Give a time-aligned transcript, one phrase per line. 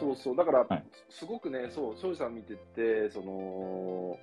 [0.00, 0.84] そうそう、だから、はい。
[1.10, 4.18] すごくね、そう、庄司さん見てて、その、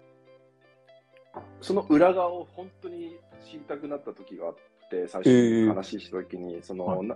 [1.62, 3.16] その裏側を本当に
[3.46, 4.56] 知りたくなった時があっ
[4.90, 7.08] て、最初に話した時に、その、はい。
[7.08, 7.16] な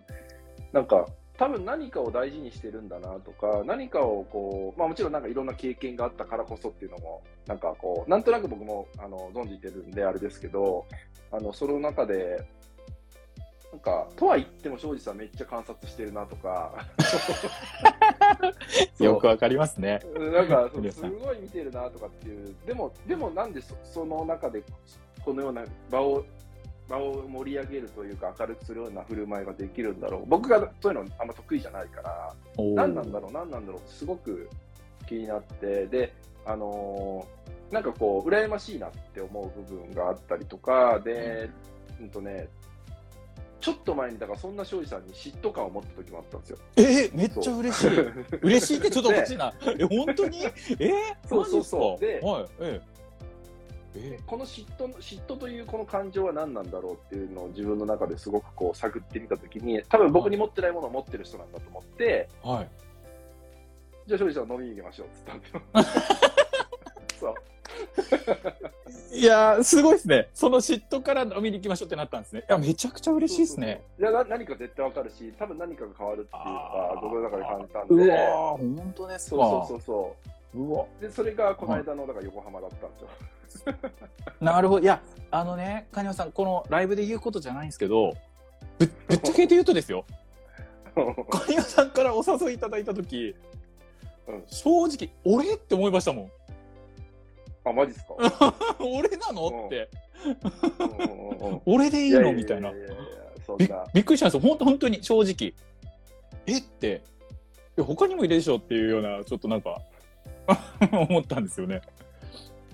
[0.72, 1.08] なんか、
[1.38, 10.86] 多分何かを大事にしてるんだなとか、何かをこう、まあもちろんなんかいろんな経験があったからこそっていうのも、なんかこう、なんとなく僕もあの存じてるんであれですけど、
[11.32, 12.46] あの、その中で、
[13.72, 16.76] なんか、とは言っても庄司さんめっちゃ観察してるなとか、
[19.00, 20.00] よくわかりますね。
[20.16, 24.64] なんかすごい見てるなとかっていう、でも、でもなんでそその中で
[25.24, 26.24] このような場を
[26.88, 34.50] 場を盛り上げるというか、明るくするような振る舞いができるんだろう、僕がそういうのあんま得意じゃないから、何なんだろう、何なんだろう、すごく
[35.08, 36.14] 気になって、で、
[36.46, 37.42] あのー
[37.72, 41.50] なんかこう、羨ましいなって思う部分があったりとか、で、
[42.02, 42.50] うんとね、
[43.62, 46.58] ちょっと前に、だからそんな庄司さんに嫉妬感を持った時もあったんですよ。
[46.78, 47.90] えーめっちゃ嬉しい。
[48.42, 49.54] 嬉しいってちょっとおかしいな。
[49.66, 50.44] え、本当に？
[50.44, 50.50] え？
[50.50, 52.82] ー、そうそうそうではい、え
[53.96, 54.20] ええ？
[54.26, 62.70] この嫉妬の嫉妬というこの感情は何なんだろうっていうのを自分の中ですごくこう探ってみたときに、多分僕に持ってないものを持ってる人なんだと思って、ーはい。
[64.08, 67.30] じゃあ、庄司さん飲みに行きましょうって言ったんですよ。
[67.30, 67.36] そう。
[69.14, 70.30] いやー、すごいですね。
[70.34, 72.46] その嫉妬から飲みに行きましょうってなったんですね。
[72.48, 73.82] いや、めちゃくちゃ嬉しいですね。
[74.00, 74.12] そうそうそう。
[74.12, 78.30] いやな何か絶対わかるし、多分何かが変わるっていうのあーが僕の中で感じたんうで、わー、
[78.78, 79.36] 本当ですか。
[79.36, 79.82] そうそうそう
[80.54, 80.86] そうわ。
[81.00, 81.02] う。
[81.02, 83.76] で、それがこの間のだから横浜だったんですよ。
[84.40, 84.82] なるほど。
[84.82, 88.16] いや、あのね、金山さん、このライブで言うことじゃないんですけど、
[88.80, 90.06] ぶぶっちゃけて言うとですよ、
[91.30, 93.36] 金山さんからお誘いいただいたとき、
[94.28, 96.32] うん正直、俺って思いましたもん。
[97.64, 98.56] あ、マジっすか？
[98.80, 99.66] 俺なの？
[99.68, 99.90] って、
[101.66, 102.34] 俺でいいの？
[102.34, 102.72] みたいな。
[103.58, 103.86] びな。
[103.94, 104.50] びっくりしたんですよ。
[104.50, 105.54] 本当本当に正直。
[106.48, 106.58] え？
[106.60, 107.02] って、
[107.78, 109.82] え他にもいるでしょっていうような、ちょっとなんか、
[110.92, 111.82] 思ったんですよね。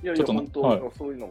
[0.03, 1.27] いやいや、本当、はいそういうの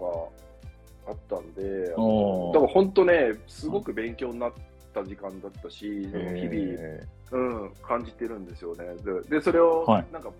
[1.06, 4.53] があったんで、だから本当ね、すごく勉強になっ
[4.93, 6.15] た時間だったし、日々、
[6.53, 8.84] えうん、感じてるんですよね。
[9.28, 10.31] で、でそれを、はいなんか、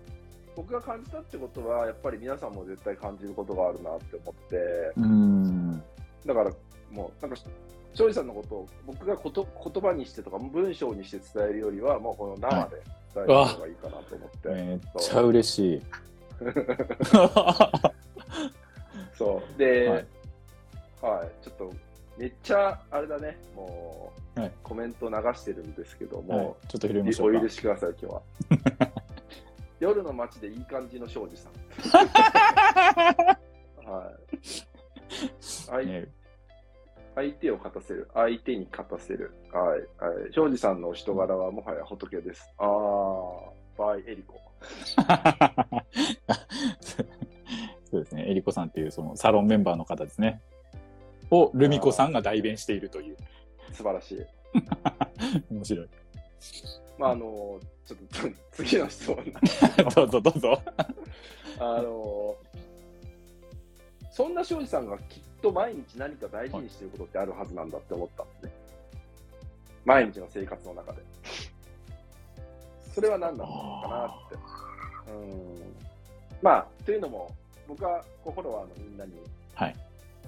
[0.57, 5.83] 僕が感じたってことは、やっぱり皆さんも絶対感じることがあるなって思って、ーうーん。
[6.25, 6.51] だから
[6.91, 7.37] もう、なんか、
[7.93, 12.81] 庄司さんのことを僕がこと言葉にしてとか文章にして伝えるよりは、もうこの生で
[13.13, 14.49] 伝える方がいいかなと思って。
[14.49, 15.81] めっちゃ嬉しい。
[19.15, 19.59] そう。
[19.59, 20.05] で、
[21.01, 21.71] ははいい、ちょっと、
[22.17, 27.49] めっちゃ、あれだね、もう、はいコメント流してるんですけどはいも、ちょっと拾いましょうかお許。
[27.49, 28.21] しください、今日は。
[29.79, 31.53] 夜の街でいい感じの庄司さん。
[33.87, 36.07] はい。
[37.15, 38.07] 相手を勝たせる。
[38.13, 39.33] 相手に勝たせる。
[39.51, 39.79] はい。
[40.03, 42.53] はい、庄司さんのお人柄はもはや仏です。
[42.57, 44.39] あー、バイエリコ。
[47.89, 48.25] そうですね。
[48.27, 50.41] えりこさんっていうそのサロンメンバーの方ですね。
[51.31, 53.17] をルミ子さんが代弁しているという。
[53.71, 54.25] 素晴らしい。
[55.53, 55.89] 面白い。
[56.97, 59.17] まあ、あの、ちょっと 次の質問
[59.95, 60.61] どうぞどうぞ。
[61.59, 62.35] あの
[64.11, 68.51] そんな庄司さんがきっと毎日何か大事にしてることってあるはずなんだって思ったんですね。
[69.85, 71.01] 毎日の生活の中で。
[72.93, 75.11] それは何なのかなって。
[75.11, 75.75] うん。
[76.41, 77.31] まあ、というのも、
[77.67, 79.13] 僕はこうフォロワーのみんなに、
[79.53, 79.75] はい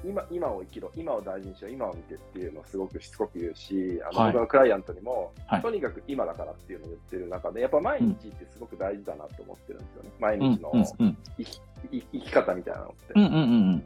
[0.04, 10.10] 今今を生きろ、今を大事にしろ、今を見てっていうのをすごくしつこく言うし、あのはい僕のクライアントにも、はいとにかく今だからっていうのを言ってる中で、やっぱ毎日ってすごく大事だなと思ってるんですよね。
[10.20, 10.72] 毎うん日の、
[11.38, 11.62] 生き
[12.12, 13.14] 生き方みたいなのって。
[13.16, 13.38] うんうんう
[13.76, 13.84] ん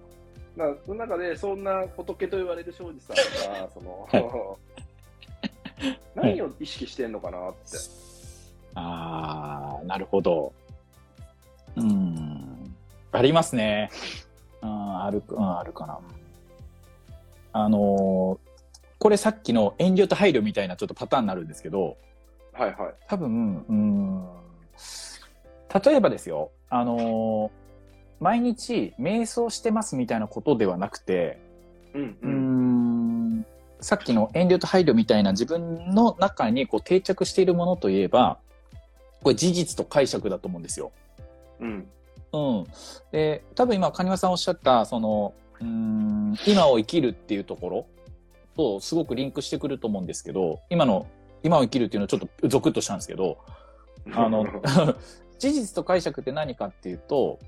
[0.86, 3.16] その中で、そんな仏と言われる庄司さん
[3.64, 4.60] が、その、
[6.14, 7.78] 何を意識してんのかなって。
[8.76, 10.54] ああ、なるほど。
[11.76, 12.76] うん。
[13.12, 13.90] ありますね。
[14.94, 16.00] うん、ある、うん、あるかな。
[17.54, 18.54] あのー
[19.00, 21.98] これさっきの遠慮と配慮みたいなちょっとパターンになるんですけど、
[22.54, 22.94] はいはい。
[23.10, 24.26] 多分、うん、
[25.84, 27.64] 例えばですよ、あのー
[28.22, 31.38] 毎日瞑想してますみたいなことではなくて、
[31.94, 33.40] うんううん。
[33.40, 33.46] ん
[33.82, 38.38] さっきの遠慮と配慮みたいな自分の中にこう定着しているものといえば、
[39.22, 40.94] これ事実と解釈だと思うんですよ。
[41.60, 41.88] うん。
[42.34, 42.68] うん。
[43.12, 47.86] で、多分今、カニワさんおっしゃった、その、うん、今を生きるっていうところ
[48.58, 51.08] とすごくリンクしてくると思うんですけど、今の、
[51.44, 53.38] 今を生きるっていうのはちょっとゾクッとしたんですけど、
[54.14, 54.46] あの、
[55.40, 57.40] 事実と解釈って何かっていうと、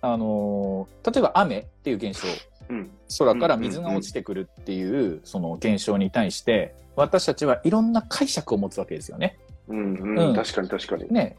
[0.00, 2.26] あの、例えば雨っていう現象、
[2.70, 2.90] うん。
[3.18, 9.38] 空から水が落ちてくるっていうその現象に対して私たちはいろんな解釈を持つわけですよね。
[9.68, 10.34] うんううんん。
[10.34, 11.08] 確かに確かに。
[11.08, 11.36] ね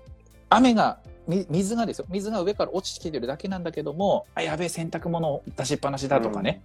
[0.50, 2.06] 雨が、み水がですよ。
[2.10, 6.62] 水が上から落ちてきてるだけなんだけども、あ、やべえ、洗濯物出しっぱなしだとかね。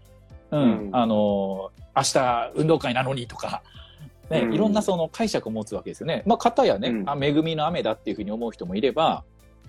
[0.50, 0.60] うん。
[0.60, 3.62] うんあのー明日運動会なのにとか、
[4.28, 6.24] ね、うんいろんなその解釈を持つわけですよね。
[6.26, 9.22] まあ、方やね、うんあ、恵みの雨だっていうふうに思う人もいれば、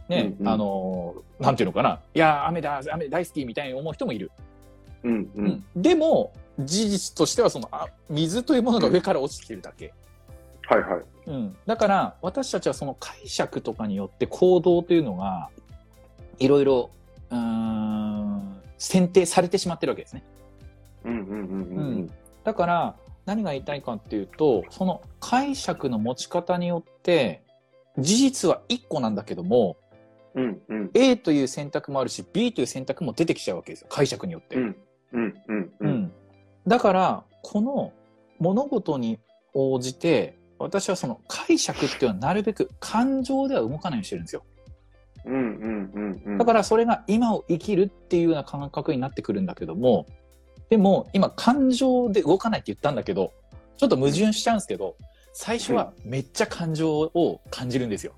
[0.10, 2.00] ね、うんうんあのーなんていうのかな。
[2.14, 4.32] いや、雨だ、雨大好きみたいに思う人もいる。
[5.04, 5.42] うんう。
[5.42, 9.94] うんでも、事実としてはそのあ水というものが上から落ちてきてるだけ。
[10.68, 11.04] はいはい。
[11.28, 15.50] うん、だから私たちはその解釈とかによって行動というのが
[16.38, 16.92] いろいろ
[17.32, 20.24] うーん選定されてしまってるわけですね。
[21.04, 22.12] うんうんうんうん
[22.44, 22.96] だから
[23.26, 27.42] 何が言いたいかっていうとその解釈の持ち方によって
[27.98, 29.78] 事実は1個なんだけども
[30.36, 30.62] うん。
[30.68, 30.92] うんうん。
[30.94, 34.58] A という選択もあるし B という選択も出てきちゃうわけですよ解釈によって。
[34.58, 34.76] うん
[35.14, 35.72] うんうんう。
[35.80, 36.14] うんん
[36.68, 37.94] だからこの
[38.40, 39.20] 物事に
[39.54, 44.44] 応じて私はその解釈っていうのはなるべく感情では動かないようにしてるんですよ。
[45.26, 46.38] うんうんうんうん。
[46.38, 50.06] だからそれが今を生きるっていうような感覚になってくるんだけども、
[50.70, 53.34] でも今感情で動かないって言ったんだけど、
[53.78, 54.96] ちょっと矛盾しちゃうんですけど、
[55.34, 58.14] 最初はめっちゃ感情を感じるんですよ。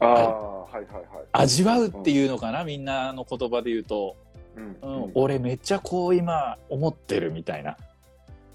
[0.00, 1.04] ああ、はいはいはい。
[1.32, 4.16] 味わうっていうのかな、みんなの言葉で言うと、
[4.56, 7.76] うんうん、俺めっちゃこう今思ってるみたいな。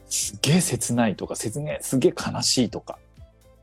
[0.09, 2.97] すっげえ切ないとか、切ねすげえ悲しいとか。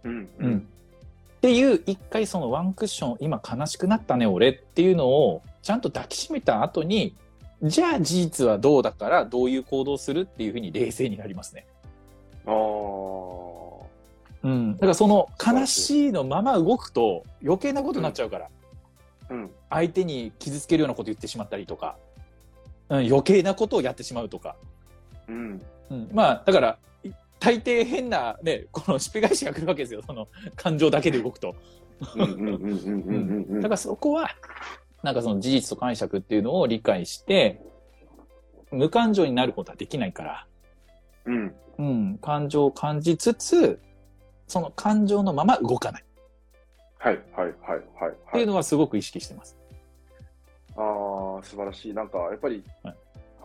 [0.04, 0.58] うんうん。
[0.58, 7.14] っていう、一回そのワンクッション、今悲しくなったね、俺っていうのを、ちゃんと抱きしめた後に、
[7.62, 11.66] じゃあ事実はどうだから、どういう行動をするっていうふうに冷静になりますね。
[12.46, 12.54] ああ。
[14.44, 14.74] うん。
[14.74, 18.48] だからその悲しいのまま動くと余計なことになっちゃうから、
[19.30, 21.96] うん相手に傷つけるようなこと言ってしまったりとか、
[22.88, 24.54] うん、余計なことをやってしまうとか。
[25.28, 30.02] うんうん、まあ、だから、い大抵変なね、このしっぺ返しが来るわけですよ。
[30.06, 31.54] その感情だけで動くと。
[32.14, 34.30] うんうんうんうんうんうんだからそこは、
[35.02, 37.60] なんかその事実と解釈っていうのを理解して、
[38.70, 40.46] 無感情になることはできないから、
[41.26, 43.80] うんうん、感情を感じつつ、
[44.48, 46.04] その感情のまま動かない
[46.98, 47.90] はいはいはいはいって
[48.32, 48.40] はい。
[48.40, 49.56] いうのはすごく意識してます。
[50.76, 51.94] ああ、素晴らしい。
[51.94, 52.96] なんかやっぱりはい、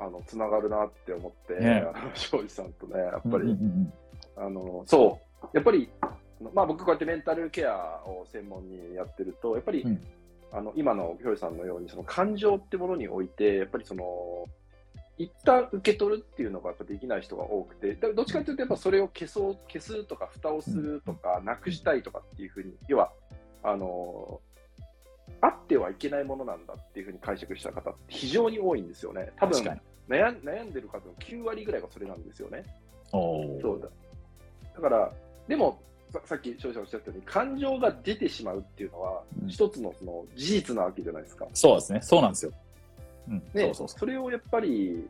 [0.01, 1.85] あの、つながるなって思って、ね。
[1.93, 3.93] あの庄司さんとね、やっぱうんうんり、うん。
[4.35, 5.89] あの、そう、やっぱり、
[6.53, 10.01] まあ僕こうやってメンタルケアを専門にやってると、やっぱり、うん。
[10.51, 14.47] あの、今の庄司さんのように、その感情ってものにおいて、やっぱりその、
[15.17, 23.11] 一旦受け取るっていうのがやっぱできない人が多くて、どっちかというと、やっぱそれを消そう、消すとか、蓋をするとか、なくしたいとかっていうふうに、要は、
[23.61, 24.41] あの、
[25.41, 29.31] あってはいけないものなんだっていうふうに解釈した方って非常に多いんですよね。
[29.37, 29.81] 多分確かに。
[30.09, 32.63] 悩ん悩んでる方の9割ぐらいがそれなんですよね。
[33.11, 33.87] そうだ。
[34.75, 35.11] だから、
[35.47, 35.81] でも、
[36.11, 41.47] ささっき少々おっしゃったように、感情が出てしまうっていうのは、うん一つのその事実なわけじゃないですか。
[41.53, 41.99] そうですね。
[42.01, 42.51] そうなんですよ。
[43.29, 43.43] うん。
[43.53, 45.07] ね、それをやっぱり、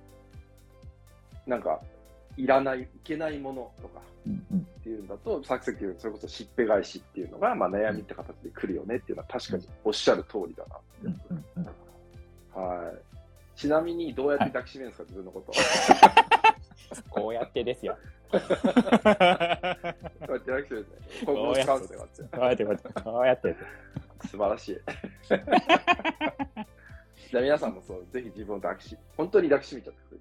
[1.45, 1.81] なんか、
[2.37, 10.85] いらない、いけないものとかうんうんっていうんだと、さっきさっきそれこそしっぺ返しっていうのが、まあ、悩みって形で来るよねっていうのは確かにおっしゃる通りだなって。
[11.03, 11.75] うんうんうんはい。
[13.55, 15.51] ちなみに、どうやって抱きしめるんですか、自分のこと。
[17.09, 17.97] こうやってですよ。
[18.31, 21.25] こうやって抱きしめるんですね。
[21.25, 21.95] ここうやって
[23.03, 23.55] こうやって。
[24.27, 24.77] 素晴らしい。
[27.31, 30.20] じゃあ皆さんもそう、ぜひ自分を抱きし、本当に抱きしめちゃってく